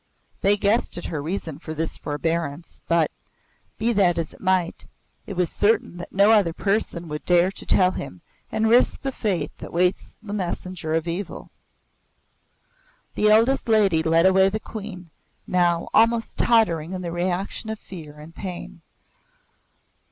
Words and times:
They 0.41 0.57
guessed 0.57 0.97
at 0.97 1.05
her 1.05 1.21
reason 1.21 1.59
for 1.59 1.75
this 1.75 1.95
forbearance, 1.99 2.81
but, 2.87 3.11
be 3.77 3.93
that 3.93 4.17
as 4.17 4.33
it 4.33 4.41
might, 4.41 4.87
it 5.27 5.33
was 5.35 5.51
Certain 5.51 5.97
that 5.97 6.11
no 6.11 6.31
other 6.31 6.53
person 6.53 7.07
would 7.07 7.23
dare 7.23 7.51
to 7.51 7.65
tell 7.67 7.91
him 7.91 8.21
and 8.51 8.67
risk 8.67 9.01
the 9.01 9.11
fate 9.11 9.51
that 9.59 9.71
waits 9.71 10.15
the 10.19 10.33
messenger 10.33 10.95
of 10.95 11.07
evil. 11.07 11.51
The 13.13 13.29
eldest 13.29 13.69
lady 13.69 14.01
led 14.01 14.25
away 14.25 14.49
the 14.49 14.59
Queen, 14.59 15.11
now 15.45 15.87
almost 15.93 16.35
tottering 16.35 16.93
in 16.93 17.03
the 17.03 17.11
reaction 17.11 17.69
of 17.69 17.77
fear 17.77 18.17
and 18.19 18.33
pain. 18.33 18.81